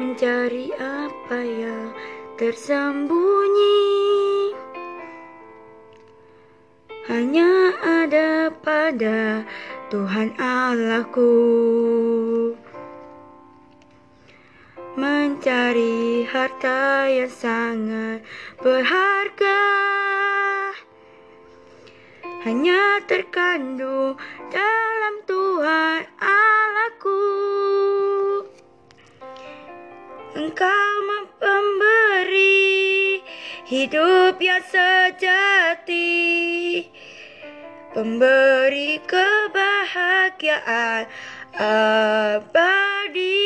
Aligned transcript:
mencari 0.00 0.72
apa 0.80 1.38
yang 1.42 1.92
tersembunyi. 2.40 3.92
Hanya 7.10 7.76
ada 7.82 8.48
pada 8.62 9.44
Tuhan 9.90 10.32
Allahku. 10.38 11.34
Mencari 14.96 16.24
harta 16.28 17.08
yang 17.08 17.32
sangat 17.32 18.22
berharga. 18.62 19.60
Hanya 22.42 23.02
terkandung 23.06 24.18
dalam 24.50 25.14
Tuhan 25.26 26.06
Allahku 26.18 26.31
Engkau 30.42 31.22
memberi 31.38 33.22
hidup 33.62 34.42
yang 34.42 34.58
sejati 34.66 36.10
Pemberi 37.94 38.98
kebahagiaan 39.06 41.06
abadi. 41.54 43.38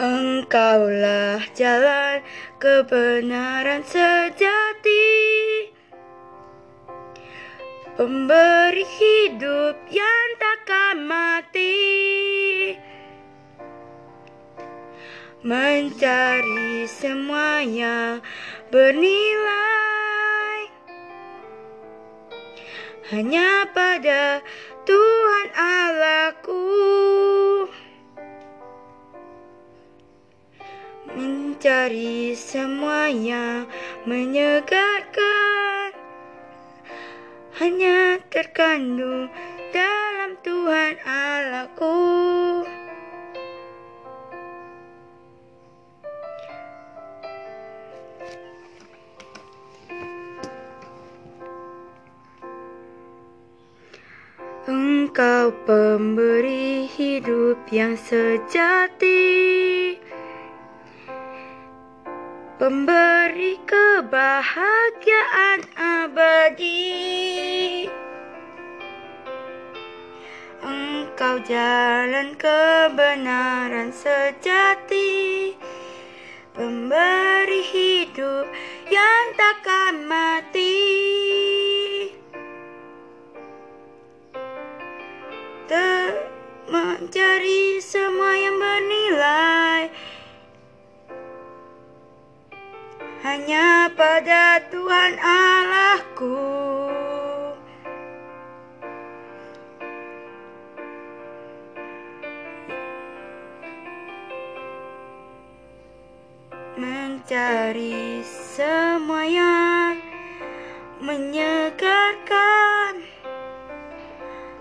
Engkaulah 0.00 1.44
jalan 1.52 2.24
kebenaran 2.56 3.84
sejati 3.84 5.03
Pemberi 7.94 8.82
hidup 8.82 9.78
yang 9.86 10.28
takkan 10.42 11.06
mati. 11.06 11.78
Mencari 15.46 16.90
semua 16.90 17.62
yang 17.62 18.18
bernilai. 18.74 20.74
Hanya 23.14 23.70
pada 23.70 24.42
Tuhan 24.82 25.48
Allahku. 25.54 26.66
Mencari 31.14 32.34
semua 32.34 33.06
yang 33.06 33.70
menyegarkan 34.02 35.53
hanya 37.54 38.18
terkandung 38.34 39.30
dalam 39.70 40.34
Tuhan 40.42 40.98
Allahku. 41.06 41.98
Engkau 54.64 55.54
pemberi 55.62 56.90
hidup 56.90 57.70
yang 57.70 57.94
sejati 57.94 59.73
Pemberi 62.64 63.60
kebahagiaan 63.68 65.60
abadi. 65.76 67.04
Engkau 70.64 71.44
jalan 71.44 72.32
kebenaran 72.40 73.92
sejati. 73.92 75.52
Pemberi 76.56 77.60
hidup 77.68 78.48
yang 78.88 79.26
takkan 79.36 80.08
mati. 80.08 80.88
Ter 85.68 86.16
mencari 86.72 87.76
semua 87.84 88.32
yang 88.40 88.56
hanya 93.34 93.90
pada 93.98 94.62
Tuhan 94.70 95.18
Allahku. 95.18 96.38
Mencari 106.78 108.22
semua 108.22 109.26
yang 109.26 109.98
menyegarkan 111.02 113.02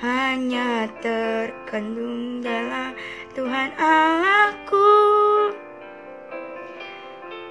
hanya 0.00 0.88
terkandung 1.04 2.40
dalam 2.40 2.96
Tuhan 3.36 3.76
Allahku. 3.76 4.93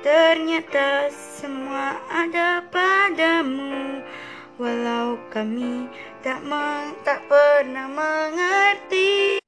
Ternyata 0.03 1.07
semua 1.15 1.95
ada 2.11 2.59
padamu. 2.67 4.03
Walau 4.59 5.15
kami 5.31 5.87
tak, 6.19 6.43
tak 7.07 7.23
pernah 7.31 7.87
mengerti 7.87 9.42